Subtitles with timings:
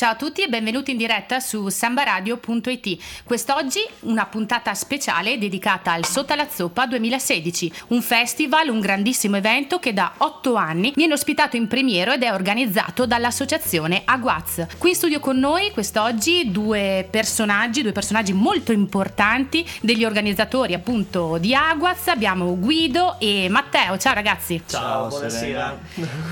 [0.00, 3.22] Ciao a tutti e benvenuti in diretta su sambaradio.it.
[3.22, 9.78] Quest'oggi una puntata speciale dedicata al Sota la Zoppa 2016, un festival, un grandissimo evento
[9.78, 14.68] che da otto anni viene ospitato in premiero ed è organizzato dall'associazione Aguaz.
[14.78, 21.36] Qui in studio con noi quest'oggi due personaggi, due personaggi molto importanti degli organizzatori appunto
[21.36, 22.08] di Aguaz.
[22.08, 23.98] Abbiamo Guido e Matteo.
[23.98, 24.62] Ciao ragazzi.
[24.66, 25.78] Ciao, buonasera.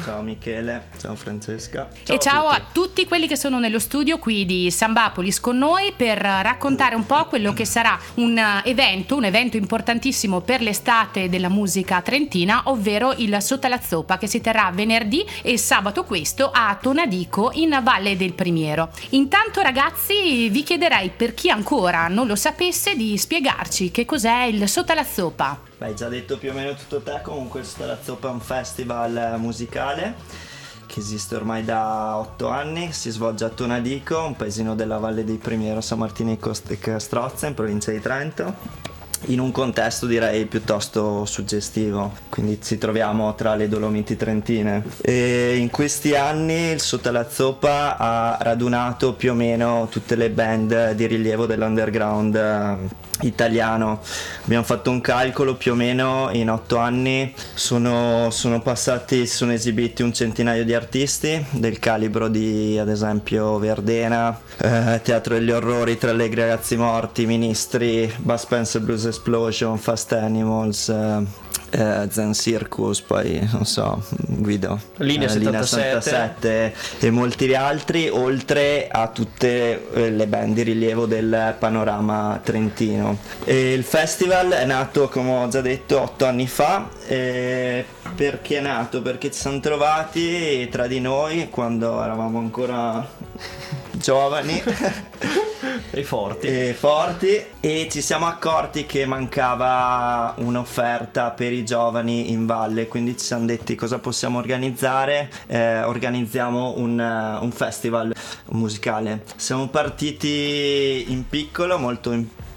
[0.07, 1.91] Ciao Michele, ciao Francesca.
[2.05, 2.63] Ciao e ciao a tutti.
[2.63, 7.07] a tutti quelli che sono nello studio qui di Sambapolis con noi per raccontare un
[7.07, 13.13] po' quello che sarà un evento, un evento importantissimo per l'estate della musica trentina, ovvero
[13.17, 18.17] il Sotto la Zoppa che si terrà venerdì e sabato questo a Tonadico in Valle
[18.17, 18.91] del Primiero.
[19.11, 24.69] Intanto ragazzi vi chiederei per chi ancora non lo sapesse di spiegarci che cos'è il
[24.69, 25.61] Sotto la Zoppa.
[25.79, 28.41] Beh, già detto più o meno tutto te, comunque il Sotto la Zoppa è un
[28.41, 30.48] festival musicale
[30.89, 35.37] che esiste ormai da otto anni, si svolge a Tonadico, un paesino della Valle dei
[35.37, 38.97] Primiero, San Martino e Castrozza, in provincia di Trento
[39.27, 44.85] in un contesto direi piuttosto suggestivo, quindi ci troviamo tra le Dolomiti Trentine.
[45.01, 50.31] E in questi anni il Sotto la Zoppa ha radunato più o meno tutte le
[50.31, 54.01] band di rilievo dell'underground eh, italiano.
[54.45, 60.03] Abbiamo fatto un calcolo più o meno in otto anni, sono, sono passati, sono esibiti
[60.03, 66.11] un centinaio di artisti del calibro di ad esempio Verdena, eh, Teatro degli Orrori, Tre
[66.11, 70.89] Allegri Ragazzi Morti, Ministri, Bass Spencer Blues Explosion, Fast Animals.
[70.89, 76.01] Eh, eh, Zen Circus, poi non so, Guido, Linea, eh, 77.
[76.01, 76.75] 77
[77.07, 83.19] e molti altri, oltre a tutte eh, le band di rilievo del panorama trentino.
[83.45, 86.89] E il festival è nato, come ho già detto, otto anni fa.
[87.07, 87.85] E
[88.15, 89.03] perché è nato?
[89.03, 93.07] Perché ci siamo trovati tra di noi quando eravamo ancora
[93.93, 94.63] giovani.
[95.91, 96.47] E forti.
[96.47, 97.45] e forti.
[97.61, 103.47] E ci siamo accorti che mancava un'offerta per i giovani in valle quindi ci siamo
[103.47, 105.31] detti cosa possiamo organizzare.
[105.47, 106.99] Eh, organizziamo un,
[107.41, 108.15] un festival
[108.51, 109.25] musicale.
[109.37, 112.48] Siamo partiti in piccolo molto in piccolo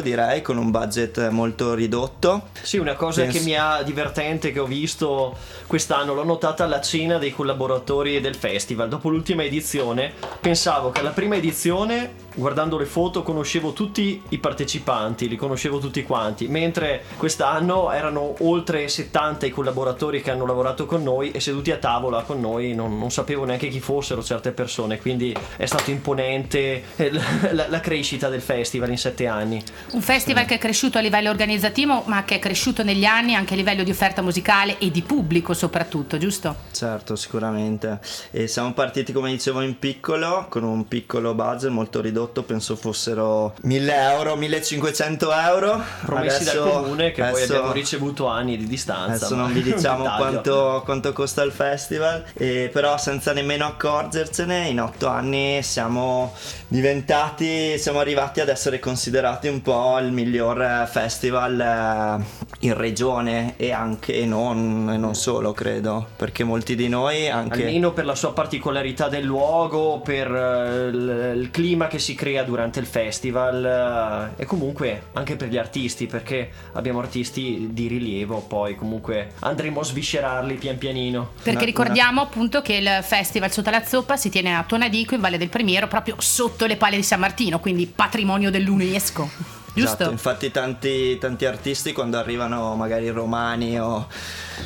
[0.00, 2.48] direi con un budget molto ridotto.
[2.62, 3.38] Sì una cosa Penso...
[3.38, 8.36] che mi ha divertente che ho visto quest'anno l'ho notata alla cena dei collaboratori del
[8.36, 8.88] festival.
[8.88, 15.28] Dopo l'ultima edizione pensavo che alla prima edizione guardando le foto conoscevo tutti i partecipanti,
[15.28, 21.02] li conoscevo tutti quanti, mentre quest'anno erano oltre 70 i collaboratori che hanno lavorato con
[21.02, 24.98] noi e seduti a tavola con noi non, non sapevo neanche chi fossero certe persone,
[24.98, 29.62] quindi è stato imponente la, la, crescita del festival in sette anni.
[29.92, 33.54] Un festival che è cresciuto a livello organizzativo ma che è cresciuto negli anni anche
[33.54, 36.54] a livello di offerta musicale e di pubblico soprattutto, giusto?
[36.72, 38.00] Certo, sicuramente.
[38.30, 42.76] E siamo partiti come dicevo in piccolo, con un piccolo budget molto ridotto prodotto penso
[42.76, 45.82] fossero 1000 euro, 1500 euro.
[46.04, 49.26] Promessi adesso, dal comune che adesso, poi abbiamo ricevuto anni di distanza.
[49.26, 54.80] Adesso non vi diciamo quanto, quanto, costa il festival, eh, però senza nemmeno accorgercene in
[54.80, 56.34] otto anni siamo
[56.68, 63.72] diventati, siamo arrivati ad essere considerati un po' il miglior festival eh, in regione e
[63.72, 67.64] anche non, non solo credo, perché molti di noi anche...
[67.64, 72.80] Almeno per la sua particolarità del luogo, per uh, il clima che si crea durante
[72.80, 78.76] il festival uh, e comunque anche per gli artisti, perché abbiamo artisti di rilievo, poi
[78.76, 81.30] comunque andremo a sviscerarli pian pianino.
[81.42, 82.30] Perché una, ricordiamo una...
[82.30, 85.88] appunto che il festival sotto la zoppa si tiene a Tonadico in Valle del Primiero,
[85.88, 89.58] proprio sotto le pale di San Martino, quindi patrimonio dell'UNESCO.
[89.72, 89.94] Giusto?
[89.94, 94.08] Esatto, infatti tanti, tanti, artisti quando arrivano magari romani o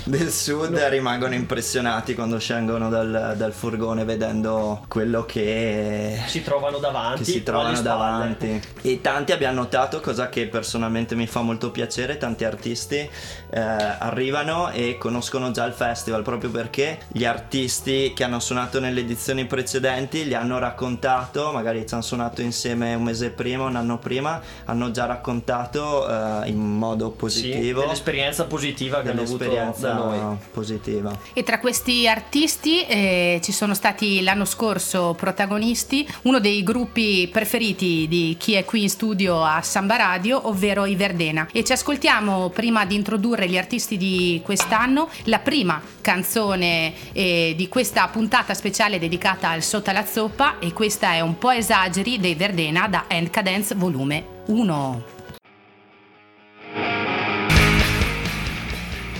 [0.04, 0.88] del sud no.
[0.88, 7.24] rimangono impressionati quando scendono dal, dal, furgone vedendo quello che si trovano davanti.
[7.24, 8.60] si trovano davanti.
[8.82, 14.70] E tanti abbiamo notato, cosa che personalmente mi fa molto piacere, tanti artisti eh, arrivano
[14.70, 20.24] e conoscono già il festival proprio perché gli artisti che hanno suonato nelle edizioni precedenti
[20.24, 24.90] gli hanno raccontato, magari ci hanno suonato insieme un mese prima, un anno prima, hanno
[24.90, 27.80] già raccontato eh, in modo positivo.
[27.80, 29.44] Sì, dell'esperienza positiva che hanno avuto
[29.84, 30.36] da noi.
[30.52, 31.16] Positiva.
[31.32, 38.06] E tra questi artisti eh, ci sono stati l'anno scorso protagonisti, uno dei gruppi preferiti
[38.08, 41.48] di chi è qui in studio a Samba Radio, ovvero i Verdena.
[41.52, 47.68] E ci ascoltiamo prima di introdurre gli artisti di quest'anno la prima canzone eh, di
[47.68, 52.34] questa puntata speciale dedicata al Sota la Zoppa e questa è un po' esageri dei
[52.34, 55.13] Verdena da End Cadence volume 1.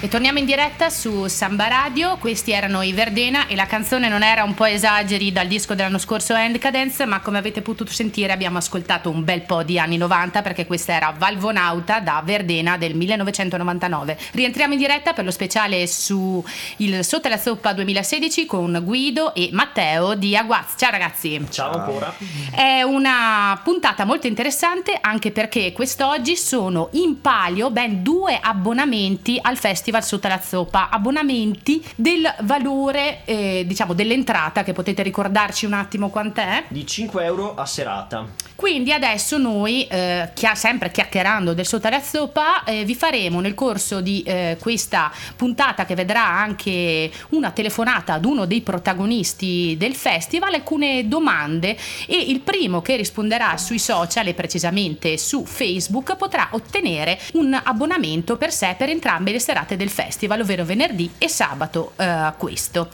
[0.05, 4.23] E torniamo in diretta su Samba Radio, questi erano i Verdena e la canzone non
[4.23, 8.31] era un po' esageri dal disco dell'anno scorso End Cadence, ma come avete potuto sentire
[8.31, 12.95] abbiamo ascoltato un bel po' di anni 90 perché questa era Valvonauta da Verdena del
[12.95, 14.19] 1999.
[14.33, 16.45] Rientriamo in diretta per lo speciale su
[16.77, 20.75] il Sotto la Zoppa 2016 con Guido e Matteo di Aguaz.
[20.77, 21.47] Ciao ragazzi!
[21.49, 22.15] Ciao ancora!
[22.55, 29.57] È una puntata molto interessante anche perché quest'oggi sono in palio ben due abbonamenti al
[29.57, 36.09] Festival Festival la zoppa, abbonamenti del valore, eh, diciamo, dell'entrata, che potete ricordarci un attimo
[36.09, 36.65] quant'è?
[36.69, 38.27] Di 5 euro a serata.
[38.57, 43.55] Quindi adesso noi, eh, chia- sempre chiacchierando del sotto la zoppa, eh, vi faremo nel
[43.55, 49.95] corso di eh, questa puntata che vedrà anche una telefonata ad uno dei protagonisti del
[49.95, 56.49] festival, alcune domande e il primo che risponderà sui social e precisamente su Facebook potrà
[56.53, 61.29] ottenere un abbonamento per sé per entrambe le serate del del festival, ovvero venerdì e
[61.29, 62.89] sabato eh, questo.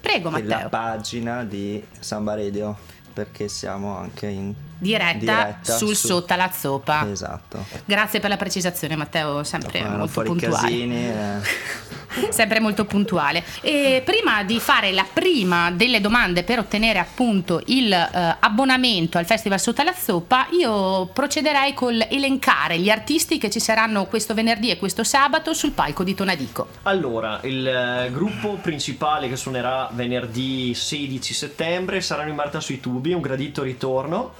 [0.00, 0.48] Prego Matteo.
[0.48, 2.76] La pagina di Samba Radio,
[3.12, 6.06] perché siamo anche in diretta, diretta sul su...
[6.08, 7.06] Sotto la Zoppa.
[7.10, 7.64] Esatto.
[7.84, 10.54] Grazie per la precisazione Matteo, sempre no, molto puntuale.
[10.54, 12.28] Casini, eh.
[12.30, 13.44] sempre molto puntuale.
[13.60, 19.26] E prima di fare la prima delle domande per ottenere appunto il eh, abbonamento al
[19.26, 24.70] Festival Sotto la Zoppa, io procederei col elencare gli artisti che ci saranno questo venerdì
[24.70, 26.68] e questo sabato sul palco di Tonadico.
[26.84, 32.99] Allora, il eh, gruppo principale che suonerà venerdì 16 settembre saranno in Marta sui tubi,
[33.00, 34.32] un gradito ritorno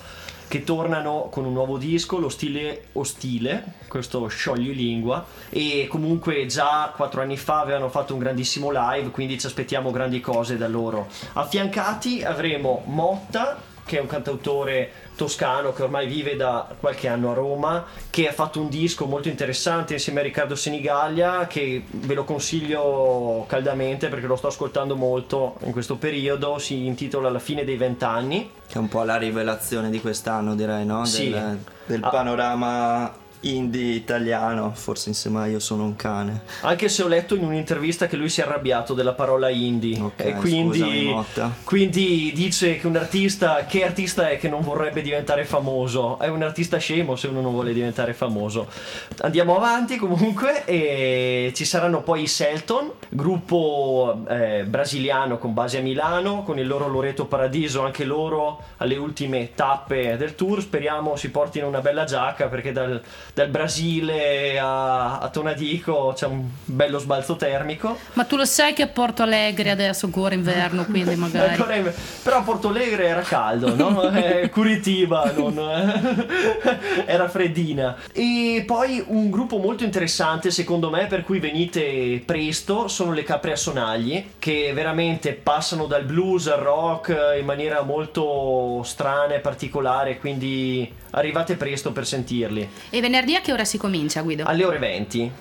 [0.51, 7.21] che tornano con un nuovo disco, lo stile ostile, questo scioglilingua, e comunque già quattro
[7.21, 11.07] anni fa avevano fatto un grandissimo live, quindi ci aspettiamo grandi cose da loro.
[11.35, 17.35] Affiancati avremo Motta, che è un cantautore toscano che ormai vive da qualche anno a
[17.35, 22.25] Roma, che ha fatto un disco molto interessante insieme a Riccardo Senigallia, che ve lo
[22.25, 27.77] consiglio caldamente perché lo sto ascoltando molto in questo periodo, si intitola La fine dei
[27.77, 28.51] vent'anni.
[28.67, 31.05] Che è un po' la rivelazione di quest'anno direi, no?
[31.05, 31.29] Sì.
[31.29, 36.43] Del, del panorama indie italiano, forse insieme a Io sono un cane.
[36.63, 40.29] Anche se ho letto in un'intervista che lui si è arrabbiato della parola indie okay,
[40.29, 41.15] e quindi,
[41.65, 46.19] quindi dice che un artista, che artista è che non vorrebbe diventare famoso?
[46.19, 48.69] È un artista scemo se uno non vuole diventare famoso.
[49.21, 55.83] Andiamo avanti comunque e ci saranno poi i Selton, gruppo eh, brasiliano con base a
[55.83, 61.31] Milano, con il loro Loreto Paradiso, anche loro alle ultime tappe del tour, speriamo si
[61.31, 63.01] portino una bella giacca perché dal
[63.35, 67.97] dal Brasile a, a Tonadico c'è un bello sbalzo termico.
[68.15, 71.93] Ma tu lo sai che a Porto Alegre adesso ancora inverno, quindi magari.
[72.23, 73.99] Però a Porto Alegre era caldo, no?
[74.21, 77.97] Eh, Curitiba non, eh, era freddina.
[78.13, 83.53] E poi un gruppo molto interessante, secondo me, per cui venite presto, sono le Capre
[83.53, 90.19] a Sonagli, che veramente passano dal blues al rock in maniera molto strana e particolare,
[90.19, 92.69] quindi arrivate presto per sentirli.
[92.91, 94.45] E venerdì a che ora si comincia, Guido?
[94.45, 95.33] Alle ore 20.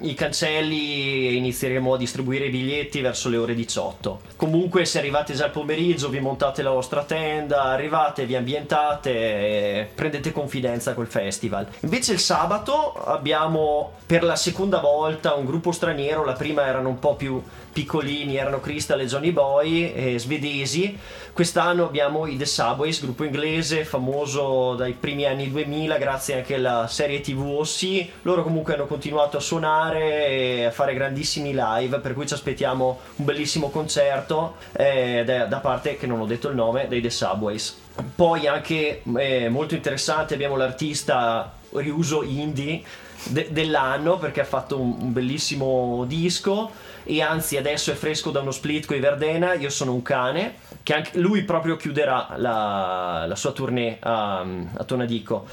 [0.00, 4.20] I cancelli inizieremo a distribuire i biglietti verso le ore 18.
[4.36, 10.32] Comunque, se arrivate già al pomeriggio, vi montate la vostra tenda, arrivate, vi ambientate prendete
[10.32, 11.66] confidenza col festival.
[11.80, 16.98] Invece il sabato abbiamo per la seconda volta un gruppo straniero, la prima erano un
[16.98, 17.42] po' più
[17.72, 20.98] piccolini, erano Crystal e Johnny Boy, eh, svedesi.
[21.32, 26.86] Quest'anno abbiamo i The Subways, gruppo inglese famoso dai primi anni 2000 grazie anche alla
[26.88, 28.08] serie TV OC.
[28.22, 33.00] Loro comunque hanno continuato a suonare e a fare grandissimi live, per cui ci aspettiamo
[33.16, 37.76] un bellissimo concerto eh, da, parte, che non ho detto il nome, dei The Subways.
[38.14, 42.82] Poi anche eh, molto interessante abbiamo l'artista Ryuso Indie
[43.24, 46.70] de- dell'anno perché ha fatto un, un bellissimo disco
[47.04, 50.56] e anzi adesso è fresco da uno split con i Verdena, io sono un cane,
[50.82, 55.46] che anche lui proprio chiuderà la, la sua tournée a, a Tonadico.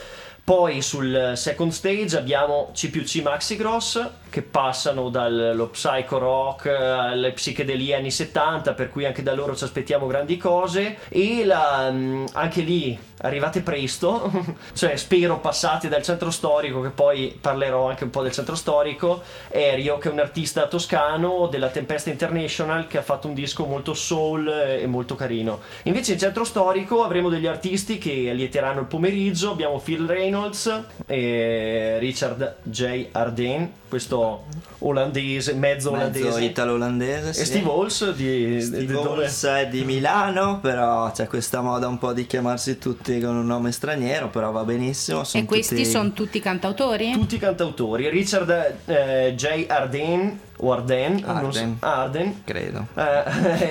[0.43, 6.65] Poi sul second stage abbiamo C più C Maxi Gross che passano dallo psycho rock
[6.65, 10.97] alle psichedelie anni 70, per cui anche da loro ci aspettiamo grandi cose.
[11.09, 14.31] E la, mm, anche lì arrivate presto,
[14.73, 19.21] cioè spero passate dal centro storico, che poi parlerò anche un po' del centro storico.
[19.49, 23.93] Erio, che è un artista toscano della Tempesta International, che ha fatto un disco molto
[23.93, 25.59] soul e molto carino.
[25.83, 29.51] Invece in centro storico avremo degli artisti che allieteranno il pomeriggio.
[29.51, 33.09] Abbiamo Phil Reynolds e Richard J.
[33.11, 34.45] Arden questo
[34.79, 36.43] olandese, mezzo, mezzo olandese.
[36.43, 37.29] italo-olandese.
[37.29, 37.45] E sì.
[37.45, 39.25] Steve Halls di, Steve di dove?
[39.27, 43.71] È di Milano, però c'è questa moda un po' di chiamarsi tutti con un nome
[43.71, 45.21] straniero, però va benissimo.
[45.31, 45.87] E questi tutti...
[45.87, 47.11] sono tutti cantautori?
[47.11, 48.09] Tutti cantautori.
[48.09, 49.65] Richard eh, J.
[49.67, 51.77] Arden o Arden, non so- Arden.
[51.79, 52.41] Arden.
[52.43, 52.87] Credo.
[52.95, 53.23] Eh,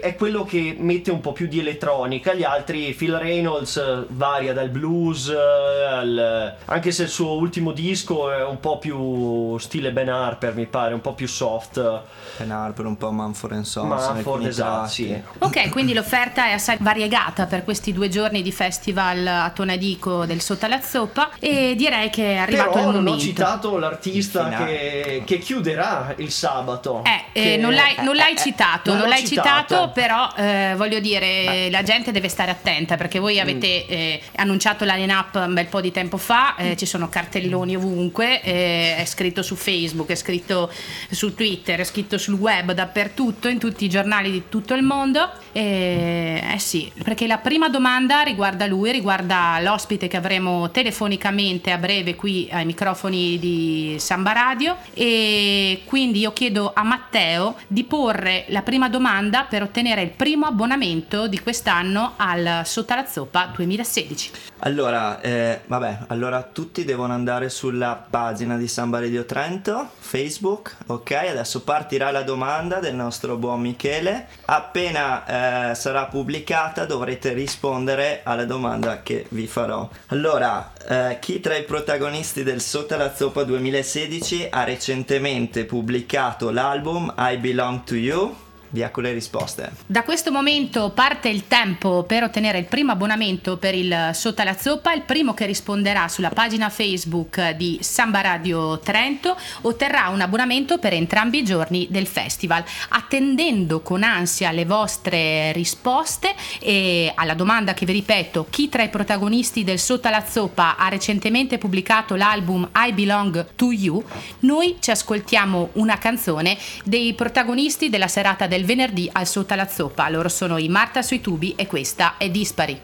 [0.00, 4.52] è quello che mette un po' più di elettronica, gli altri Phil Reynolds eh, varia
[4.52, 9.92] dal blues eh, al, anche se il suo ultimo disco è un po' più stile
[9.92, 12.02] Ben Harper mi pare, un po' più soft.
[12.36, 13.88] Ben Harper, un po' Manford Sons.
[13.88, 15.22] Manford, alcuni esatto, sì.
[15.38, 20.40] Ok, quindi l'offerta è assai variegata per questi due giorni di festival a Tonadico del
[20.40, 23.22] Sotto alla Zoppa e direi che è arrivato Però il non momento.
[23.22, 27.02] ho citato l'artista che, che chiuderà il sabato.
[27.04, 29.64] Eh, eh, non l'hai, non l'hai eh, citato, non non l'hai citata.
[29.66, 33.92] citato, però eh, voglio dire, la gente deve stare attenta perché voi avete Mm.
[33.92, 38.40] eh, annunciato la line-up un bel po' di tempo fa, eh, ci sono cartelloni ovunque,
[38.42, 40.70] eh, è scritto su Facebook, è scritto
[41.10, 45.30] su Twitter, è scritto sul web, dappertutto, in tutti i giornali di tutto il mondo.
[45.52, 52.14] Eh sì, perché la prima domanda riguarda lui, riguarda l'ospite che avremo telefonicamente a breve
[52.14, 58.62] qui ai microfoni di Samba Radio e quindi io chiedo a Matteo di porre la
[58.62, 64.30] prima domanda per ottenere il primo abbonamento di quest'anno al Sotto alla Zoppa 2016.
[64.60, 71.12] Allora, eh, vabbè, allora tutti devono andare sulla pagina di Samba Radio Trento, Facebook, ok?
[71.12, 74.26] Adesso partirà la domanda del nostro buon Michele.
[74.46, 79.88] Appena eh, sarà pubblicata dovrete rispondere alla domanda che vi farò.
[80.08, 87.14] Allora, eh, chi tra i protagonisti del Sotto la Zoppa 2016 ha recentemente pubblicato l'album
[87.16, 88.46] I Belong to You?
[88.70, 89.72] Via con le risposte.
[89.86, 94.56] Da questo momento parte il tempo per ottenere il primo abbonamento per il Sotto alla
[94.56, 94.92] Zoppa.
[94.92, 100.92] Il primo che risponderà sulla pagina Facebook di Samba Radio Trento otterrà un abbonamento per
[100.92, 102.62] entrambi i giorni del festival.
[102.90, 108.90] Attendendo con ansia le vostre risposte e alla domanda che vi ripeto, chi tra i
[108.90, 114.04] protagonisti del Sotto alla Zoppa ha recentemente pubblicato l'album I Belong to You,
[114.40, 120.08] noi ci ascoltiamo una canzone dei protagonisti della serata del venerdì al alla Zoppa.
[120.08, 122.80] Loro sono i Marta sui tubi e questa è Dispari.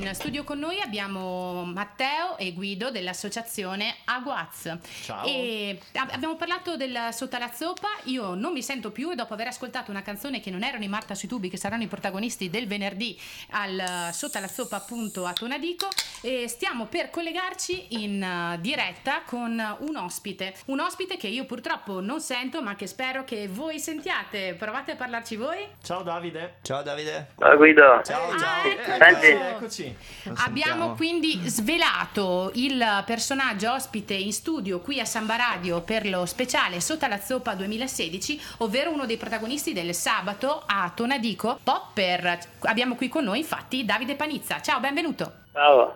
[0.00, 4.78] In studio con noi abbiamo Matteo e Guido dell'associazione Aguaz.
[5.02, 5.26] Ciao.
[5.26, 9.34] E ab- abbiamo parlato del Sotto alla Zoppa, io non mi sento più e dopo
[9.34, 12.48] aver ascoltato una canzone che non erano i Marta sui tubi che saranno i protagonisti
[12.48, 13.18] del venerdì
[13.50, 15.88] al Sotto alla Zoppa appunto a Tonadico
[16.22, 19.50] e stiamo per collegarci in eh, diretta con
[19.80, 24.54] un ospite, un ospite che io purtroppo non sento ma che spero che voi sentiate.
[24.54, 25.66] Provate a parlarci voi?
[25.82, 26.58] Ciao Davide.
[26.62, 27.30] Ciao Davide.
[27.36, 28.00] Ciao Guido.
[28.04, 28.66] Ciao, Ah, ciao.
[28.68, 29.04] ecco.
[29.04, 29.26] Senti.
[29.26, 29.87] Eccoci.
[30.34, 36.80] Abbiamo quindi svelato il personaggio ospite in studio qui a Samba Radio per lo speciale
[36.80, 42.38] Sotto la Zoppa 2016, ovvero uno dei protagonisti del sabato a Tonadico, Popper.
[42.60, 44.60] Abbiamo qui con noi infatti Davide Panizza.
[44.60, 45.46] Ciao, benvenuto.
[45.58, 45.92] Ciao.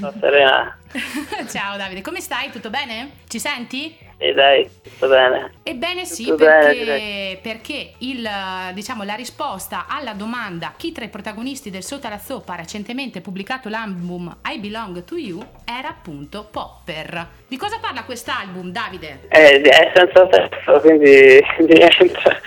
[0.00, 0.76] Ciao Serena.
[1.48, 2.50] Ciao Davide, come stai?
[2.50, 3.18] Tutto bene?
[3.28, 3.96] Ci senti?
[4.18, 5.52] E dai, tutto bene.
[5.62, 7.38] Ebbene sì, Tutto bene, perché, direi.
[7.40, 8.28] perché il,
[8.74, 13.20] diciamo, la risposta alla domanda chi tra i protagonisti del Sotto alla Zoppa ha recentemente
[13.20, 17.28] pubblicato l'album I Belong to You era appunto Popper.
[17.46, 19.28] Di cosa parla quest'album, Davide?
[19.28, 22.40] Eh, è senza testo, quindi niente.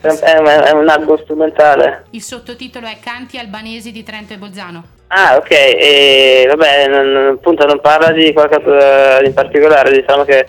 [0.00, 2.06] È un, è un album strumentale.
[2.12, 5.00] Il sottotitolo è Canti albanesi di Trento e Bolzano.
[5.14, 10.48] Ah, ok, e vabbè, non, appunto non parla di qualcosa in particolare, diciamo che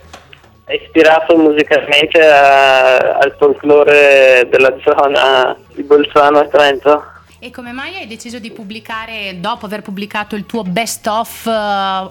[0.63, 7.03] è ispirato musicalmente a- al folklore della zona di Bolzano e Trento.
[7.39, 12.08] E come mai hai deciso di pubblicare, dopo aver pubblicato il tuo best of, eh,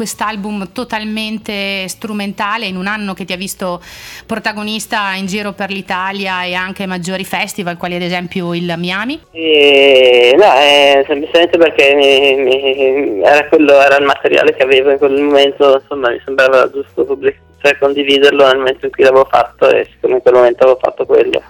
[0.00, 3.82] quest'album totalmente strumentale in un anno che ti ha visto
[4.24, 9.20] protagonista in giro per l'Italia e anche ai maggiori festival, quali ad esempio il Miami?
[9.30, 14.96] E, no, è semplicemente perché mi- mi- era, quello, era il materiale che avevo in
[14.96, 19.68] quel momento, insomma mi sembrava giusto pubblic- cioè, condividerlo nel momento in cui l'avevo fatto
[19.68, 21.42] e siccome in quel momento avevo fatto quello.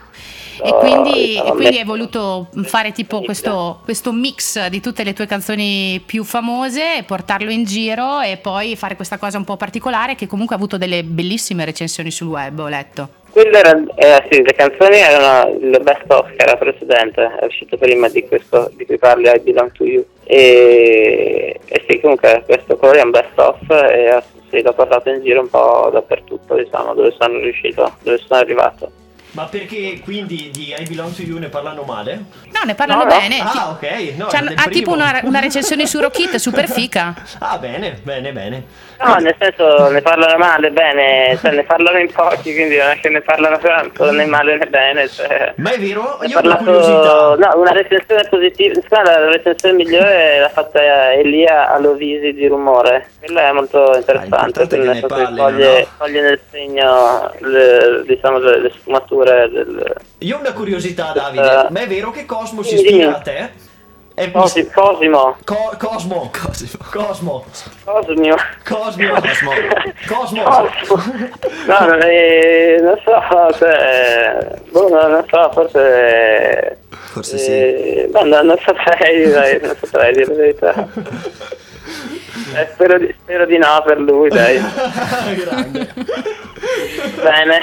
[0.63, 5.27] E quindi, e quindi hai voluto fare tipo questo, questo mix di tutte le tue
[5.27, 10.27] canzoni più famose portarlo in giro e poi fare questa cosa un po' particolare che
[10.27, 13.09] comunque ha avuto delle bellissime recensioni sul web, ho letto.
[13.31, 17.77] Quello era, eh, sì, le canzoni erano il best of che era precedente, è uscito
[17.77, 20.05] prima di questo di cui parli I Belong to You.
[20.25, 25.23] E, e sì, comunque questo poi è un best of e sì, l'ho portato in
[25.23, 28.91] giro un po' dappertutto, diciamo, dove sono riuscito, dove sono arrivato.
[29.33, 32.25] Ma perché quindi di I Belong to You ne parlano male?
[32.47, 33.17] No, ne parlano No, no.
[33.19, 33.41] bene.
[33.41, 34.13] Ah, ok.
[34.17, 37.15] No, Cioè, ha tipo una, una recensione su Rockit super fica.
[37.39, 38.65] Ah, bene, bene, bene.
[39.03, 43.01] No, nel senso ne parlano male, bene, cioè ne parlano in pochi, quindi non è
[43.01, 45.09] che ne parlano tanto, né male né bene.
[45.09, 45.55] Cioè.
[45.57, 46.19] Ma è vero?
[46.21, 47.35] Ne Io ho una parlato, curiosità.
[47.37, 53.53] no, una recensione positiva, la recensione migliore l'ha fatta Elia Alovisi di Rumore, quella è
[53.53, 55.87] molto interessante, l'importante è che nel ne senso che parlino, coglie, no?
[55.97, 59.95] coglie nel segno le, diciamo, le, le sfumature del...
[60.19, 61.67] Io ho una curiosità, Davide.
[61.67, 61.71] Eh.
[61.71, 63.69] Ma è vero che Cosmo si ispira a te?
[64.13, 66.31] È Cosi- Cosimo, Co- Cosmo.
[66.31, 66.79] Cosimo.
[66.91, 67.45] Cosmo.
[67.85, 68.37] Cosmio.
[68.65, 69.15] Cosmo.
[69.15, 69.51] Cosmo.
[70.07, 70.43] Cosmo.
[70.43, 71.03] Cosmo.
[71.67, 76.79] No, non, è, non so, cioè, boh, no, non so, forse...
[77.13, 77.51] Forse sì.
[77.51, 80.89] eh, no, no, non saprei, dai, non saprei dire la verità.
[82.55, 84.61] Eh, spero, di, spero di no per lui, dai.
[85.35, 85.93] Grande.
[87.23, 87.61] Bene.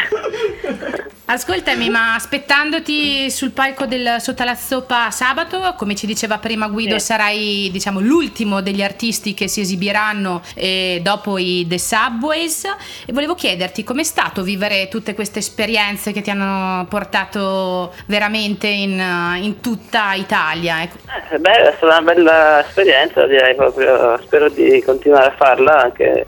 [1.30, 6.98] Ascoltami, ma aspettandoti sul palco del Sotto la Zoppa sabato, come ci diceva prima Guido,
[7.00, 7.06] Sì.
[7.06, 12.64] sarai diciamo l'ultimo degli artisti che si esibiranno eh, dopo i The Subways
[13.06, 18.98] e volevo chiederti com'è stato vivere tutte queste esperienze che ti hanno portato veramente in,
[19.42, 20.82] in tutta Italia.
[20.84, 20.96] Ecco.
[21.32, 24.18] Eh, beh, è stata una bella esperienza, direi proprio.
[24.24, 26.26] Spero di continuare a farla anche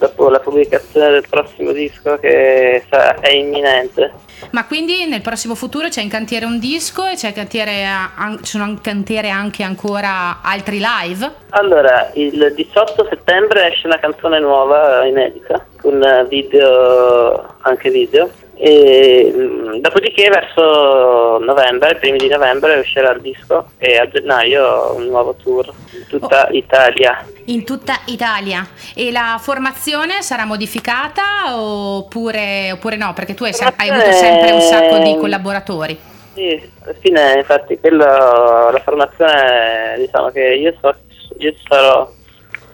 [0.00, 4.10] dopo la pubblicazione del prossimo disco che sarà- è imminente.
[4.52, 8.42] Ma quindi nel prossimo futuro c'è in cantiere un disco e c'è in cantiere, an-
[8.42, 11.30] sono in cantiere anche ancora altri live?
[11.50, 18.30] Allora, il 18 settembre esce una canzone nuova, inedita, con video, anche video.
[18.62, 24.94] E mm, dopodiché verso novembre, i primi di novembre uscirà il disco e a gennaio
[24.96, 27.24] un nuovo tour in tutta Italia.
[27.46, 28.68] In tutta Italia.
[28.94, 33.14] E la formazione sarà modificata oppure, oppure no?
[33.14, 35.98] Perché tu hai, hai avuto sempre un sacco di collaboratori.
[36.34, 40.94] Sì, alla fine infatti quello, la formazione diciamo che io, so,
[41.38, 42.08] io ci sarò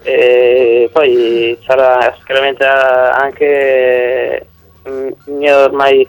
[0.02, 4.45] e poi sarà sicuramente anche
[4.86, 6.08] il mio ormai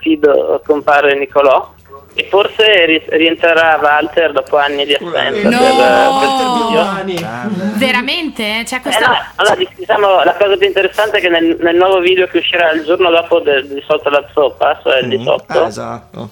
[0.00, 1.74] fido compare Nicolò
[2.14, 5.58] e forse ri- rientrerà Walter dopo anni di assenza No!
[5.58, 6.68] per, per Walter video.
[6.70, 7.14] Biomani.
[7.14, 7.64] Grande.
[7.76, 8.64] Veramente?
[8.64, 9.06] Cioè Eh questa...
[9.06, 12.70] no, allora, diciamo, la cosa più interessante è che nel, nel nuovo video che uscirà
[12.72, 15.10] il giorno dopo del, di sotto la zoppa, cioè il Mm.
[15.10, 16.28] 18, Ah, esatto.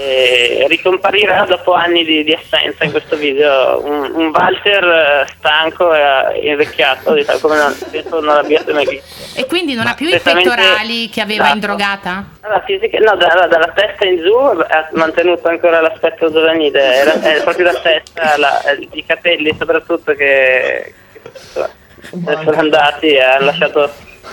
[0.00, 5.92] E ricomparirà dopo anni di, di assenza in questo video un, un Walter eh, stanco
[5.94, 9.38] e invecchiato, diciamo, come non, penso non l'abbiate mai visto.
[9.38, 11.66] E quindi non Ma ha più i pettorali che aveva in Esatto.
[11.66, 12.24] drogata?
[12.42, 17.42] Allora, fisica- no, da- dalla testa in giù ha mantenuto ancora l'aspetto giovanile, era, è
[17.42, 18.60] proprio la testa, la-
[18.92, 20.94] i capelli soprattutto che,
[21.52, 21.66] che
[22.44, 23.90] sono andati e hanno lasciato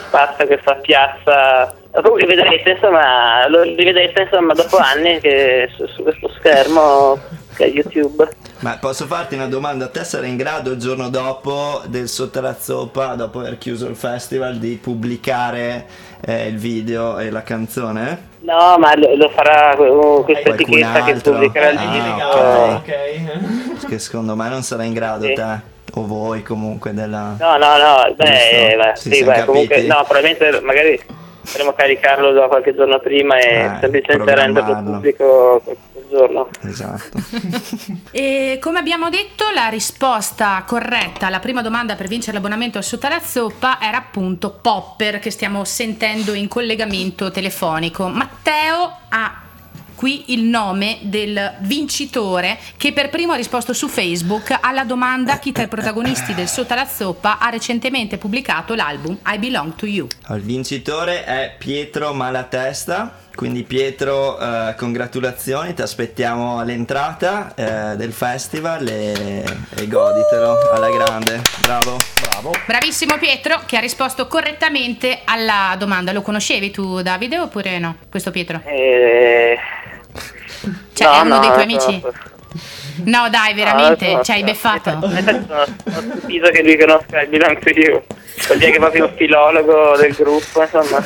[0.07, 1.73] spazio a questa piazza.
[2.01, 7.17] Lo rivedrete insomma, lo rivedrete insomma dopo anni che su, su questo schermo
[7.55, 8.27] che è YouTube.
[8.59, 9.87] Ma posso farti una domanda?
[9.87, 13.95] Te sarai in grado il giorno dopo del Sotto la Zoppa, dopo aver chiuso il
[13.95, 15.85] festival, di pubblicare
[16.25, 18.33] eh, il video e la canzone?
[18.41, 21.31] No, ma lo, lo farà uh, questa etichetta che altro?
[21.31, 21.95] pubblicherà il Ah, disco.
[21.97, 22.75] Illegale, ok.
[22.75, 23.79] ok.
[23.79, 25.33] Perché secondo me non sarai in grado Sì.
[25.33, 25.59] te,
[25.97, 27.35] o voi comunque, della...
[27.39, 28.77] No, no, no, beh, Giusto?
[28.77, 31.01] beh, sì, beh, comunque, no, probabilmente magari
[31.41, 35.77] potremo caricarlo da qualche giorno prima e Eh, semplicemente renderlo pubblico quel
[36.09, 36.49] giorno.
[36.63, 37.19] Esatto.
[38.11, 43.07] E come abbiamo detto, la risposta corretta alla prima domanda per vincere l'abbonamento al Sotto
[43.09, 48.07] la Zoppa era appunto Popper, che stiamo sentendo in collegamento telefonico.
[48.07, 49.41] Matteo ha
[50.05, 55.51] qui il nome del vincitore che per primo ha risposto su Facebook alla domanda chi
[55.51, 60.07] tra i protagonisti del Sotto la Zoppa ha recentemente pubblicato l'album I Belong to You.
[60.29, 63.23] Il vincitore è Pietro Malatesta.
[63.35, 69.43] Quindi Pietro, eh, congratulazioni, ti aspettiamo all'entrata eh, del festival e,
[69.75, 71.41] e goditelo alla grande.
[71.59, 71.97] Bravo.
[72.29, 72.51] Bravo.
[72.65, 76.13] Bravissimo Pietro che ha risposto correttamente alla domanda.
[76.13, 77.97] Lo conoscevi tu Davide oppure no?
[78.09, 78.61] Questo Pietro?
[78.63, 79.57] E...
[80.93, 82.03] Cioè, è uno dei tuoi amici?
[83.03, 84.13] No, dai, veramente?
[84.13, 84.91] no, ci hai no, beffato?
[84.91, 85.65] Sono,
[86.17, 88.01] stupito che lui conosca il bilancio you.
[88.47, 91.03] Vuol dire che è proprio un filologo del gruppo, insomma.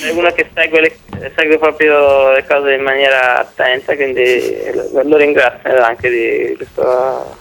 [0.00, 4.56] È uno che segue, le- segue proprio le cose in maniera attenta, quindi
[5.04, 7.36] lo, ringrazio anche di questo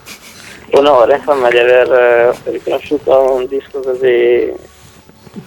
[0.72, 4.52] onore, insomma, di aver riconosciuto un disco così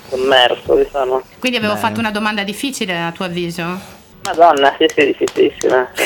[0.09, 1.23] sommerso, diciamo.
[1.39, 1.87] Quindi avevo Bene.
[1.87, 3.99] fatto una domanda difficile a tuo avviso?
[4.23, 5.89] Madonna, sì, sì, difficilissima.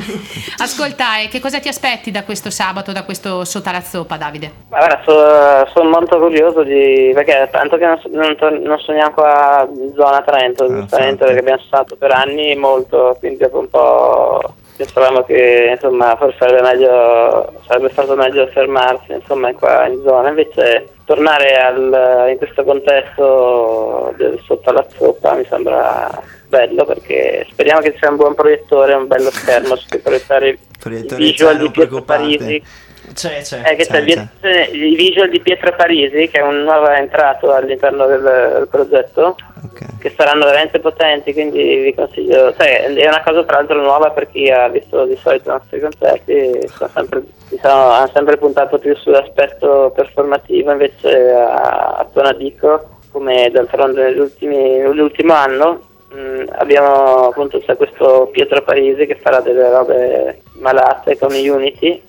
[0.00, 0.52] Sì.
[0.58, 4.52] Ascolta, e che cosa ti aspetti da questo sabato, da questo zoppa, Davide?
[4.68, 7.10] Guarda, so- sono molto curioso di...
[7.14, 11.24] perché tanto che non, so- non, non sogniamo qua in zona Trento, Ah, giustamente, infatti.
[11.24, 16.62] perché abbiamo stato per anni molto, quindi dopo un po' pensavamo che insomma forse sarebbe
[16.62, 24.14] meglio, sarebbe stato meglio fermarsi insomma qua in zona, invece tornare al- in questo contesto
[24.16, 26.08] del sotto la zoppa mi sembra
[26.46, 30.58] bello perché speriamo che sia un buon proiettore, un bello schermo su cui proiettare i
[30.78, 32.02] Proiettore visual cielo, di Pietro.
[32.02, 32.62] Parisi
[33.12, 33.62] C'è, c'è.
[33.72, 38.06] eh, che C'è, c'è, i visual di Pietro Parisi, che è un nuovo entrato all'interno
[38.06, 39.79] del, del progetto, Ok.
[40.00, 44.30] Che saranno veramente potenti, quindi vi consiglio, cioè, è una cosa tra l'altro nuova per
[44.30, 48.96] chi ha visto di solito i nostri concerti, sono sempre, diciamo, hanno sempre puntato più
[48.96, 58.30] sull'aspetto performativo, invece a, a Tonadico, come d'altronde nell'ultimo anno, mh, abbiamo appunto c'è questo
[58.32, 62.02] Pietro Parisi che farà delle robe malate come Unity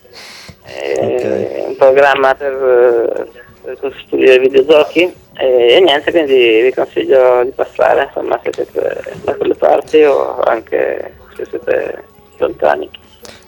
[0.65, 3.27] eh, un programma per,
[3.61, 9.35] per costruire videogiochi e, e niente quindi vi consiglio di passare insomma se siete da
[9.35, 12.03] quelle parti o anche se siete
[12.37, 12.89] lontani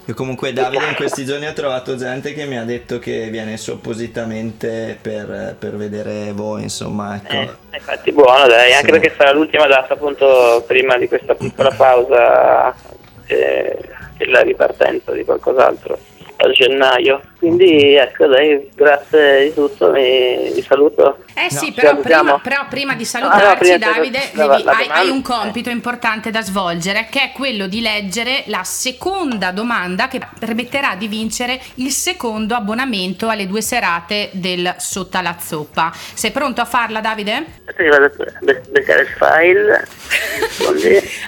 [0.05, 3.55] Io comunque Davide in questi giorni ho trovato gente che mi ha detto che viene
[3.57, 7.33] su appositamente per, per vedere voi, insomma, ecco.
[7.33, 8.99] Eh, infatti buono dai anche Sì.
[8.99, 12.75] perché sarà l'ultima data appunto prima di questa piccola pausa
[13.27, 13.77] eh,
[14.17, 15.97] e la ripartenza di qualcos'altro
[16.35, 21.73] a gennaio quindi ecco dai grazie di tutto mi, vi saluto Eh sì, No.
[21.73, 25.09] però, prima, però prima di Ah, no, salutarci, prima- Davide, la- devi- la hai, hai
[25.09, 30.95] un compito importante da svolgere, che è quello di leggere la seconda domanda che permetterà
[30.95, 35.91] di vincere il secondo abbonamento alle due serate del Sotto alla Zoppa.
[36.13, 37.45] Sei pronto a farla, Davide?
[37.75, 39.87] Che vado a be- beccare il file.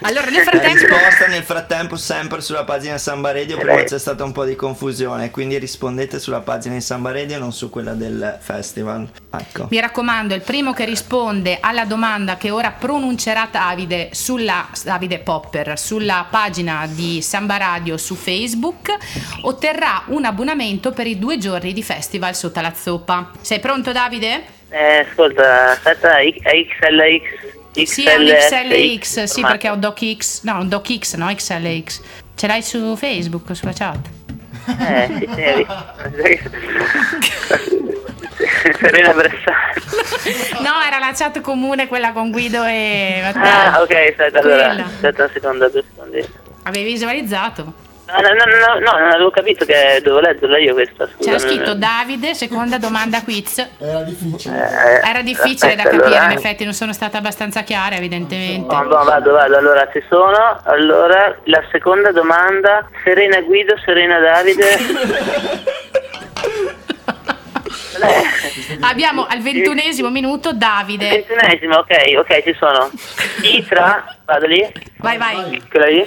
[0.01, 0.85] Allora, nel La frattempo...
[0.87, 3.85] risposta nel frattempo sempre sulla pagina Samba Radio, prima lei.
[3.85, 7.51] c'è stata un po' di confusione, quindi rispondete sulla pagina di Samba Radio e non
[7.51, 9.07] su quella del festival.
[9.31, 9.67] Ecco.
[9.69, 15.77] Mi raccomando, il primo che risponde alla domanda che ora pronuncerà Davide sulla Davide Popper
[15.77, 18.95] sulla pagina di Samba Radio su Facebook
[19.41, 23.31] otterrà un abbonamento per i due giorni di festival sotto la zoppa.
[23.41, 24.53] Sei pronto Davide?
[24.69, 27.53] Eh, ascolta, aspetta, XLX.
[27.83, 32.01] Sì, è un XLX, sì, perché ho DocX, no, un DocX, no XLX.
[32.35, 34.24] Ce l'hai su Facebook, sulla chat?
[34.65, 35.65] Eh, sì, sì.
[38.79, 39.73] Serena Bressani.
[40.61, 43.43] No, era la chat comune quella con Guido e Matteo.
[43.43, 44.71] Ah, ok, aspetta, allora.
[44.71, 46.27] Aspetta un secondo, due secondi.
[46.63, 47.73] Avevi visualizzato?
[48.07, 51.23] No, no, no, no, no, non avevo capito che dovevo leggerla io questa, scusa.
[51.23, 53.67] C'era scritto Davide, seconda domanda quiz.
[53.79, 55.01] Era difficile.
[55.01, 58.73] Eh, Era difficile da aspetta, capire, in effetti non sono stata abbastanza chiara, evidentemente.
[58.73, 60.59] No, no, vado, vado, allora ci sono.
[60.65, 64.65] Allora, la seconda domanda, Serena Guido, Serena Davide.
[68.81, 71.09] Abbiamo al ventunesimo minuto Davide.
[71.09, 72.89] Ventunesimo, ok, ok, ci sono.
[73.41, 74.63] Chi tra, vado lì,
[74.97, 75.61] Vai, vai.
[75.69, 76.05] quella lì.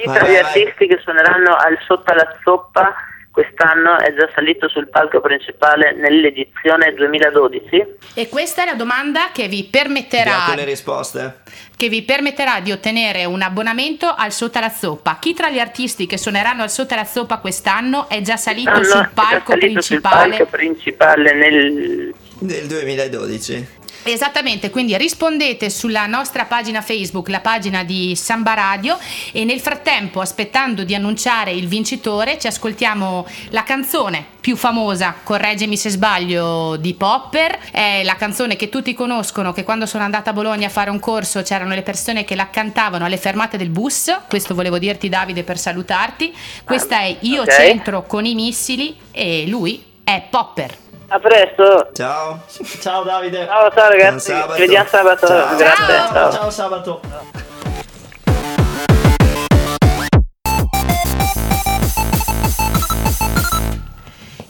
[0.00, 2.94] Chi Vai, tra vai, gli artisti che suoneranno al Sotto alla Zoppa
[3.30, 7.86] quest'anno è già salito sul palco principale nell'edizione 2012?
[8.14, 11.42] E questa è la domanda che vi permetterà, con le risposte?
[11.76, 15.18] che vi permetterà di ottenere un abbonamento al Sotto alla Zoppa.
[15.20, 18.84] Chi tra gli artisti che suoneranno al Sotto alla Zoppa quest'anno è già salito sul
[18.84, 20.36] è già palco salito sul principale?
[20.36, 23.78] palco principale nel Del 2012.
[24.12, 28.98] Esattamente, quindi rispondete sulla nostra pagina Facebook, la pagina di Samba Radio
[29.30, 35.76] e nel frattempo, aspettando di annunciare il vincitore, ci ascoltiamo la canzone più famosa, correggimi
[35.76, 40.32] se sbaglio, di Popper, è la canzone che tutti conoscono, che quando sono andata a
[40.32, 44.12] Bologna a fare un corso c'erano le persone che la cantavano alle fermate del bus,
[44.28, 47.52] questo volevo dirti Davide per salutarti, questa è Io ok.
[47.52, 50.89] centro con i missili e lui è Popper.
[51.12, 51.90] A presto.
[51.92, 52.40] Ciao.
[52.80, 53.44] Ciao Davide.
[53.44, 54.32] Ciao, ciao ragazzi.
[54.32, 55.26] Ci vediamo sabato.
[55.26, 55.56] Ciao.
[55.56, 55.94] Grazie.
[55.96, 56.12] Ciao.
[56.12, 56.32] ciao.
[56.32, 57.00] Ciao sabato.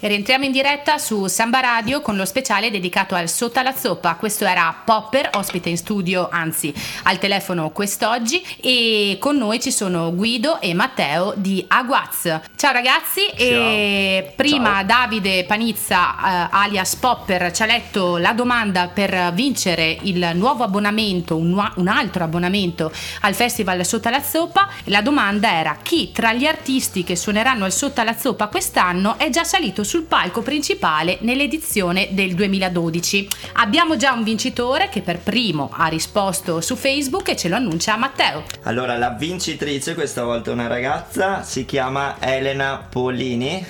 [0.02, 4.14] E rientriamo in diretta su Samba Radio con lo speciale dedicato al Sotto alla Zoppa.
[4.14, 8.42] Questo era Popper, ospite in studio, anzi al telefono quest'oggi.
[8.62, 12.40] E con noi ci sono Guido e Matteo di Aguaz.
[12.56, 14.84] Ciao ragazzi, e prima Ciao.
[14.84, 21.36] Davide Panizza, eh, alias Popper, ci ha letto la domanda per vincere il nuovo abbonamento,
[21.36, 24.66] un, nua- un altro abbonamento al Festival Sotto alla Zoppa.
[24.84, 29.28] La domanda era chi tra gli artisti che suoneranno al Sotto alla Zoppa quest'anno è
[29.28, 33.28] già salito sul palco principale nell'edizione del 2012.
[33.54, 37.96] Abbiamo già un vincitore che per primo ha risposto su Facebook e ce lo annuncia
[37.96, 38.44] Matteo.
[38.62, 43.66] Allora, la vincitrice, questa volta una ragazza, si chiama Elena Polini.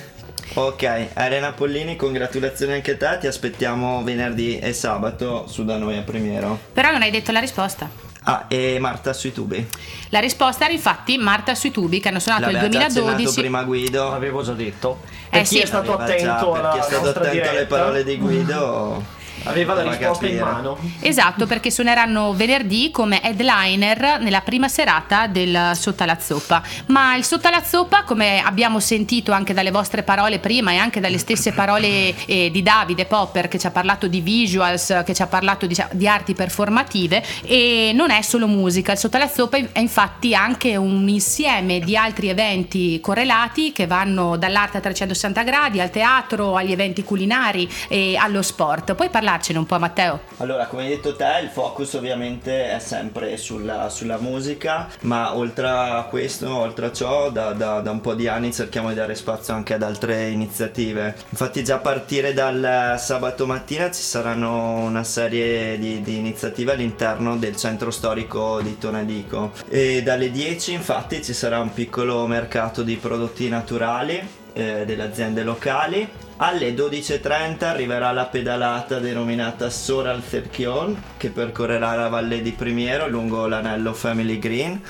[0.53, 5.97] Ok, Elena Pollini, congratulazioni anche a te, ti aspettiamo venerdì e sabato su da noi
[5.97, 6.59] a Primiero.
[6.71, 8.10] Però non hai detto la risposta.
[8.23, 9.67] Ah, e Marta sui tubi.
[10.09, 13.39] La risposta era infatti Marta sui tubi che hanno suonato nel L'aveva già accennato 2012.
[13.39, 14.09] prima Guido.
[14.09, 14.99] L'avevo già detto.
[15.25, 15.59] Eh Per chi sì.
[15.59, 19.19] è stato Aveva già, attento per alla chi è stato attento alle parole di Guido.
[19.43, 20.77] Aveva la risposta in mano.
[20.99, 26.61] Esatto, perché suoneranno venerdì come headliner nella prima serata del Sotto alla Zoppa.
[26.87, 30.99] Ma il Sotto alla Zoppa, come abbiamo sentito anche dalle vostre parole prima e anche
[30.99, 35.21] dalle stesse parole eh, di Davide Popper che ci ha parlato di visuals, che ci
[35.21, 38.91] ha parlato diciamo, di arti performative, e non è solo musica.
[38.91, 44.37] Il Sotto alla Zoppa è infatti anche un insieme di altri eventi correlati che vanno
[44.37, 48.95] dall'arte a 360 gradi, al teatro, agli eventi culinari e allo sport.
[48.95, 50.19] Puoi parlarcene un po', Matteo?
[50.37, 55.67] Allora, come hai detto te, il focus ovviamente è sempre sulla, sulla musica, ma oltre
[55.67, 59.15] a questo, oltre a ciò, da, da- da un po' di anni cerchiamo di dare
[59.15, 61.15] spazio anche ad altre iniziative.
[61.29, 67.37] Infatti già a partire dal sabato mattina ci saranno una serie di, di iniziative all'interno
[67.37, 72.97] del centro storico di Tonadico e dalle 10 infatti ci sarà un piccolo mercato di
[72.97, 76.09] prodotti naturali eh, delle aziende locali.
[76.43, 83.45] Alle 12.30 arriverà la pedalata denominata Soral Cerchion che percorrerà la valle di Primiero lungo
[83.45, 84.81] l'anello Family Green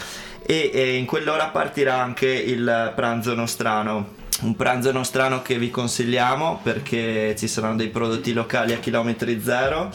[0.46, 4.20] e, e in quell'ora partirà anche il pranzo nostrano.
[4.44, 9.92] Un pranzo nostrano che vi consigliamo perché ci saranno dei prodotti locali a chilometri zero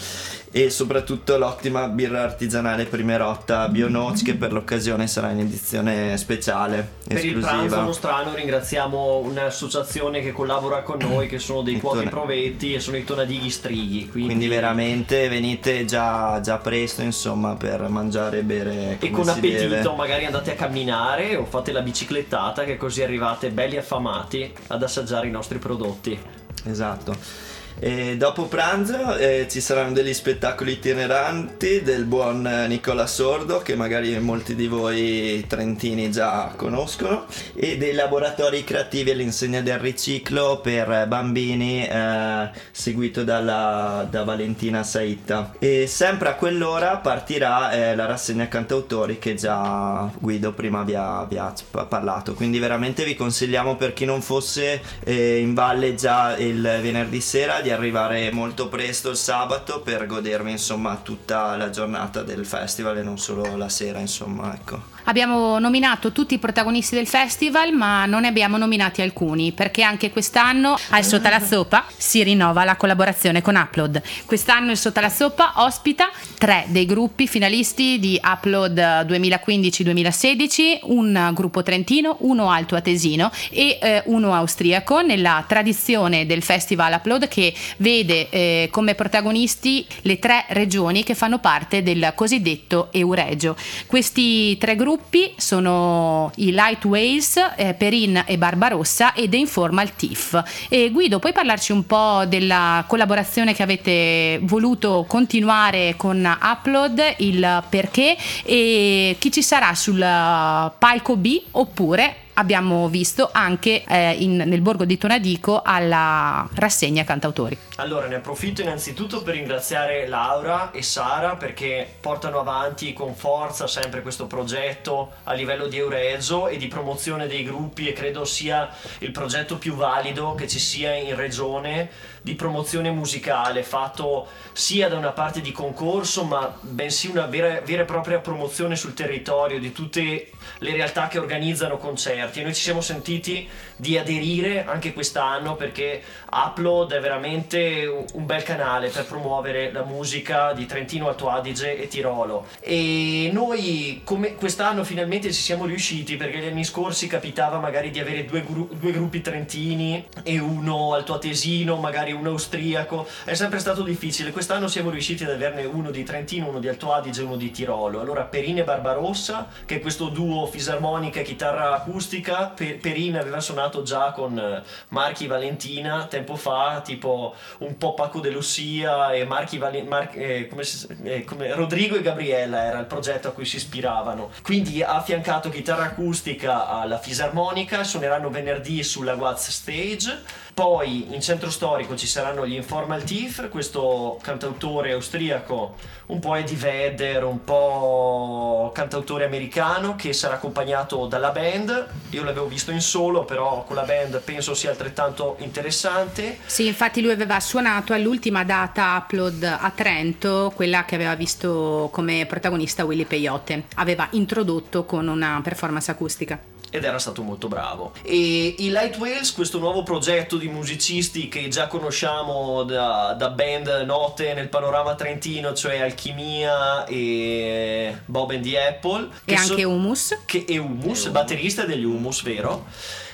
[0.57, 7.23] e soprattutto l'ottima birra artigianale Primerotta Bionoc che per l'occasione sarà in edizione speciale, Per
[7.23, 7.83] il pranzo esclusiva.
[7.83, 13.05] nostrano ringraziamo un'associazione che collabora con noi che sono dei cuochi provetti e sono i
[13.05, 14.09] tonadighi strighi.
[14.09, 19.69] Quindi, Quindi veramente venite già, già presto insomma per mangiare e bere E con appetito
[19.69, 19.95] deve.
[19.95, 25.27] magari andate a camminare o fate la biciclettata che così arrivate belli affamati ad assaggiare
[25.27, 26.19] i nostri prodotti.
[26.65, 27.45] Esatto.
[27.79, 33.77] E dopo pranzo eh, ci saranno degli spettacoli itineranti del buon eh, Nicola Sordo che
[33.77, 40.91] magari molti di voi trentini già conoscono e dei laboratori creativi all'insegna del riciclo per
[40.91, 48.07] eh, bambini eh, seguito dalla, da Valentina Saitta e sempre a quell'ora partirà eh, la
[48.07, 52.33] rassegna cantautori che già Guido prima vi ha, vi ha pa- parlato.
[52.33, 57.65] Quindi veramente vi consigliamo per chi non fosse eh, in valle già il venerdì sera
[57.67, 63.03] di arrivare molto presto il sabato per godervi insomma tutta la giornata del festival e
[63.03, 68.23] non solo la sera insomma ecco Abbiamo nominato tutti i protagonisti del festival, ma non
[68.23, 73.41] ne abbiamo nominati alcuni, perché anche quest'anno al Sotto alla Zoppa si rinnova la collaborazione
[73.41, 74.03] con Upload.
[74.25, 81.63] Quest'anno il Sotto alla Zoppa ospita tre dei gruppi finalisti di Upload 2015-2016, un gruppo
[81.63, 88.29] trentino, uno alto atesino e eh, uno austriaco, nella tradizione del festival Upload che vede
[88.29, 93.55] eh, come protagonisti le tre regioni che fanno parte del cosiddetto Euregio.
[93.87, 94.95] Questi tre gruppi
[95.37, 100.43] sono i Lightways, eh, Perin e Barbarossa e The Informal Thief.
[100.69, 107.65] E Guido, puoi parlarci un po' della collaborazione che avete voluto continuare con Upload, il
[107.69, 114.61] perché e chi ci sarà sul palco B oppure abbiamo visto anche eh, in- nel
[114.61, 117.57] borgo di Tonadico alla rassegna cantautori.
[117.77, 124.03] Allora, ne approfitto innanzitutto per ringraziare Laura e Sara perché portano avanti con forza sempre
[124.03, 128.69] questo progetto a livello di Euregio e di promozione dei gruppi e credo sia
[128.99, 131.91] il progetto più valido che ci sia in regione
[132.27, 137.83] di promozione musicale, fatto sia da una parte di concorso, ma bensì una vera, vera
[137.83, 142.41] e propria promozione sul territorio di tutte le realtà che organizzano concerti.
[142.41, 148.43] E noi ci siamo sentiti di aderire anche quest'anno perché Upload è veramente un- bel
[148.43, 152.47] canale per promuovere la musica di Trentino, Alto Adige e Tirolo.
[152.59, 158.25] E noi quest'anno finalmente ci siamo riusciti perché gli anni scorsi capitava magari di avere
[158.25, 163.07] due, gru- due gruppi trentini e uno altoatesino, magari uno austriaco.
[163.25, 164.33] È sempre stato difficile.
[164.33, 167.51] Quest'anno siamo riusciti ad averne uno di Trentino, uno di Alto Adige e uno di
[167.51, 168.01] Tirolo.
[168.01, 172.47] Allora Perine Barbarossa, che è questo duo fisarmonica e chitarra acustica.
[172.47, 178.21] Per, Perin aveva suonato già con eh, Marchi Valentina tempo fa, tipo un po' Paco
[178.21, 182.79] de Lucia e Marchi Valen- Mar- eh, come si, eh, come Rodrigo e Gabriella era
[182.79, 184.31] il progetto a cui si ispiravano.
[184.43, 190.45] Quindi ha affiancato chitarra acustica alla fisarmonica, suoneranno venerdì sulla Watts Stage.
[190.57, 196.57] Poi in centro storico ci saranno gli Informal Thief, questo cantautore austriaco, un po' Eddie
[196.57, 201.89] Vedder, un po' cantautore americano che sarà accompagnato dalla band.
[202.09, 206.39] Io l'avevo visto in solo, però con la band penso sia altrettanto interessante.
[206.47, 212.25] Sì, infatti lui aveva suonato all'ultima data upload a Trento, quella che aveva visto come
[212.25, 213.65] protagonista Willy Peyote.
[213.75, 217.93] Aveva introdotto con una performance acustica ed era stato molto bravo.
[218.03, 223.85] E i Light Whales, questo nuovo progetto di musicisti che già conosciamo da, da band
[223.85, 229.09] note nel panorama trentino, cioè Alchimia e Bob and the Apple.
[229.25, 230.19] E anche so, Humus.
[230.25, 232.67] Che è Humus, batterista degli Humus, vero?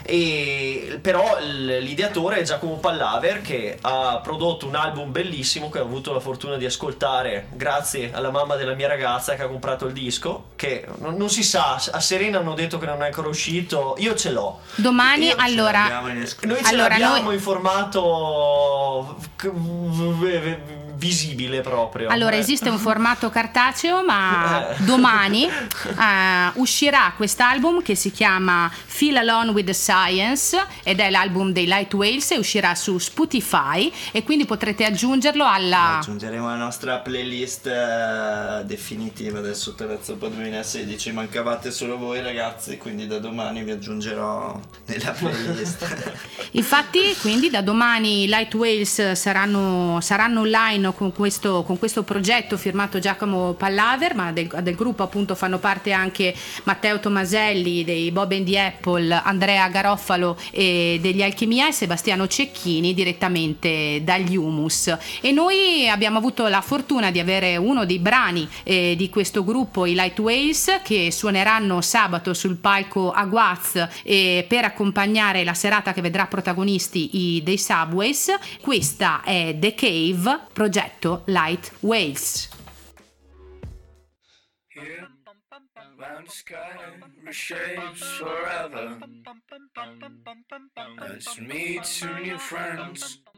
[0.05, 6.13] E, però l'ideatore è Giacomo Pallaver che ha prodotto un album bellissimo che ho avuto
[6.13, 10.51] la fortuna di ascoltare grazie alla mamma della mia ragazza che ha comprato il disco
[10.57, 14.15] che non, non si sa a Serena hanno detto che non è ancora uscito io
[14.15, 17.35] ce l'ho domani io allora noi ce allora, l'abbiamo noi...
[17.35, 19.17] in formato
[21.03, 22.09] visibile proprio.
[22.09, 22.39] Allora, eh.
[22.39, 24.83] esiste un formato cartaceo, ma eh.
[24.85, 31.51] domani uh, uscirà quest'album che si chiama Feel Alone with the Science ed è l'album
[31.51, 35.99] dei Light Whales e uscirà su Spotify e quindi potrete aggiungerlo alla...
[35.99, 41.11] Aggiungeremo la nostra playlist uh, definitiva del Sottorazzopa 2016.
[41.13, 46.13] Mancavate solo voi ragazzi, quindi da domani vi aggiungerò nella playlist.
[46.53, 52.59] Infatti, quindi da domani i Light Whales saranno, saranno online con questo, con questo progetto
[52.59, 58.33] firmato Giacomo Pallaver, ma del, del, gruppo appunto fanno parte anche Matteo Tomaselli dei Bob
[58.33, 64.97] and the Apple, Andrea Garoffalo degli Alchimia e Sebastiano Cecchini direttamente dagli Humus.
[65.21, 69.87] E noi abbiamo avuto la fortuna di avere uno dei brani eh, di questo gruppo,
[69.87, 76.01] i Lightways, che suoneranno sabato sul palco a Guaz eh, per accompagnare la serata che
[76.01, 78.35] vedrà protagonisti i, dei Subways.
[78.61, 82.62] Questa è The Cave, progetto Light Waves.
[86.25, 86.55] The sky
[87.25, 88.99] reshapes forever.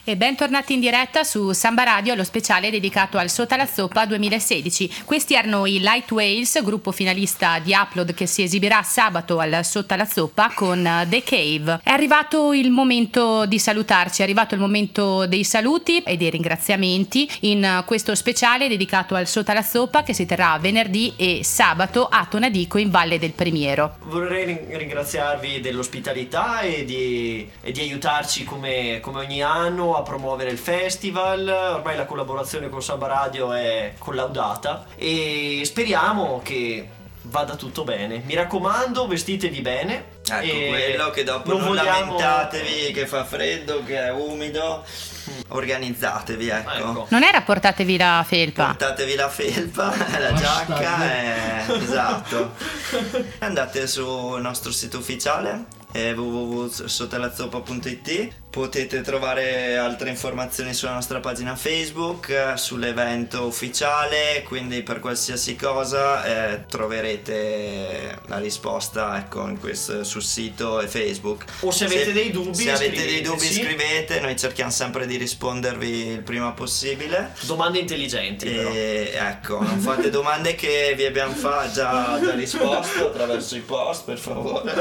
[0.07, 5.03] E bentornati in diretta su Samba Radio, lo speciale dedicato al Sota la Zoppa 2016.
[5.05, 9.97] Questi erano i Light Whales, gruppo finalista di Upload che si esibirà sabato al Sota
[9.97, 11.81] la Zoppa con The Cave.
[11.83, 17.27] È arrivato il momento di salutarci, è arrivato il momento dei saluti e dei ringraziamenti
[17.41, 22.27] in questo speciale dedicato al Sota la Zoppa che si terrà venerdì e sabato a
[22.29, 23.97] Tonadico in Valle del Premiero.
[24.05, 30.59] Vorrei ringraziarvi dell'ospitalità e di, e di aiutarci come, come ogni anno a promuovere il
[30.59, 36.89] festival, ormai la collaborazione con Samba Radio è collaudata e speriamo che
[37.23, 38.23] vada tutto bene.
[38.25, 40.05] Mi raccomando, vestitevi bene.
[40.27, 42.17] Ecco, quello che dopo non, non vogliamo...
[42.17, 44.85] lamentatevi che fa freddo, che è umido.
[45.55, 46.73] Organizzatevi, ecco.
[46.73, 47.07] ecco.
[47.11, 48.65] Non era portatevi la felpa.
[48.67, 51.63] Portatevi la felpa, la giacca e...
[51.81, 52.57] Esatto.
[53.39, 63.47] Andate sul nostro sito ufficiale www.sotelazzopa.it Potete trovare altre informazioni sulla nostra pagina Facebook, sull'evento
[63.47, 71.47] ufficiale, quindi per qualsiasi cosa eh, troverete la risposta ecco, questo, sul sito e Facebook.
[71.63, 75.17] O se avete se, dei dubbi, se avete dei dubbi scrivete, noi cerchiamo sempre di
[75.17, 77.35] rispondervi il prima possibile.
[77.41, 78.47] Domande intelligenti.
[78.47, 84.05] E, ecco, non fate domande che vi abbiamo fa, già, già risposto attraverso i post,
[84.05, 84.73] per favore.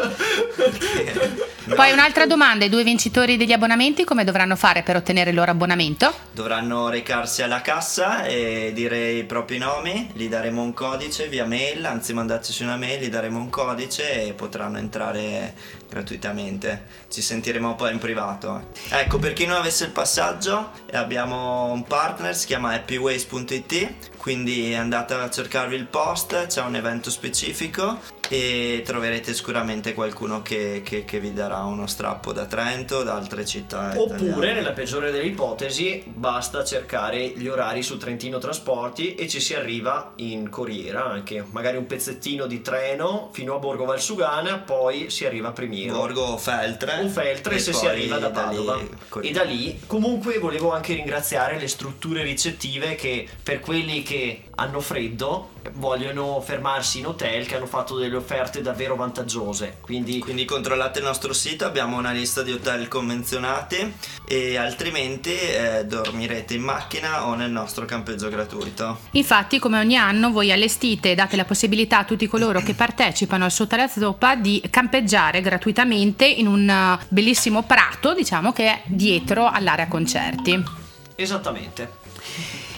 [1.74, 5.38] Poi un'altra domanda, i due vincitori degli abbonamenti abbonamenti come dovranno fare per ottenere il
[5.38, 6.14] loro abbonamento?
[6.34, 11.86] Dovranno recarsi alla cassa e dire i propri nomi, gli daremo un codice via mail,
[11.86, 15.54] anzi mandateci una mail, gli daremo un codice e potranno entrare
[15.90, 16.88] gratuitamente.
[17.10, 18.72] Ci sentiremo poi in privato.
[18.90, 25.14] Ecco, per chi non avesse il passaggio, abbiamo un partner, si chiama happyways.it, quindi andate
[25.14, 27.98] a cercarvi il post, c'è un evento specifico
[28.30, 33.46] e troverete sicuramente qualcuno che, che, che, vi darà uno strappo da Trento, da altre
[33.46, 33.94] città.
[33.96, 34.54] Oppure, italiane.
[34.54, 40.14] nella peggiore delle ipotesi, basta cercare gli orari su Trentino Trasporti e ci si arriva
[40.18, 45.50] in corriera anche, magari un pezzettino di treno fino a Borgo Valsugana, poi si arriva
[45.50, 45.96] a Primiero.
[45.96, 47.02] Borgo Feltre.
[47.02, 48.78] O Feltre se si arriva da Padova.
[48.78, 54.46] Da e da lì, comunque volevo anche ringraziare le strutture ricettive che per quelli che
[54.56, 59.78] hanno freddo vogliono fermarsi in hotel che hanno fatto delle offerte davvero vantaggiose.
[59.82, 63.94] Quindi, Quindi controllate il nostro sito, abbiamo una lista di hotel convenzionati
[64.28, 69.00] e altrimenti eh, dormirete in macchina o nel nostro campeggio gratuito.
[69.12, 73.46] Infatti, come ogni anno, voi allestite e date la possibilità a tutti coloro che partecipano
[73.46, 78.82] al Sotto la Zoppa di campeggiare gratuitamente in un uh, bellissimo prato, diciamo che è
[78.86, 80.64] dietro all'area concerti.
[81.16, 82.02] esattamente.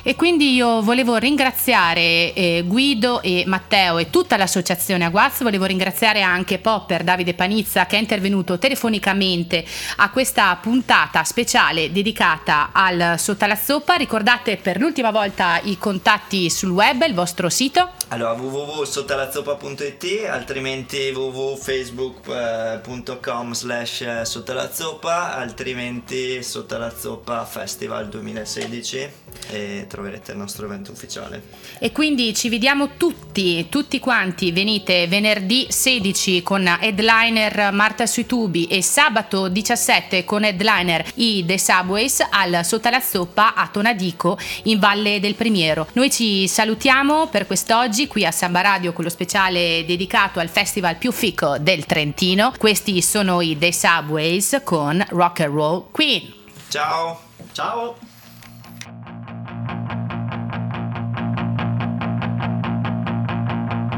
[0.07, 6.21] E quindi io volevo ringraziare eh, Guido e Matteo e tutta l'associazione Aguaz, volevo ringraziare
[6.21, 13.47] anche Popper Davide Panizza che è intervenuto telefonicamente a questa puntata speciale dedicata al Sotto
[13.47, 13.95] la Zoppa.
[13.95, 17.89] Ricordate per l'ultima volta i contatti sul web, il vostro sito.
[18.15, 29.09] Allora www.sottolazzopa.it altrimenti www.facebook.com slash sottolazzopa altrimenti Sottolazzopa Festival 2016
[29.49, 31.43] e troverete il nostro evento ufficiale.
[31.77, 38.67] E quindi ci vediamo tutti, tutti quanti, venite venerdì 16 con headliner Marta sui tubi
[38.67, 44.79] e sabato 17 con headliner i The Subways al Sotto la Zoppa a Tonadico in
[44.79, 45.89] Valle del Primiero.
[45.93, 50.97] Noi ci salutiamo per quest'oggi qui a Samba Radio con lo speciale dedicato al festival
[50.97, 52.53] più fico del Trentino.
[52.57, 56.33] Questi sono i The Subways con Rock and Roll Queen.
[56.69, 57.19] Ciao!
[57.51, 57.95] Ciao!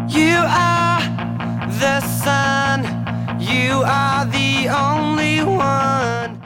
[0.08, 1.01] You are
[1.80, 2.84] the sun,
[3.39, 6.38] you are the only one.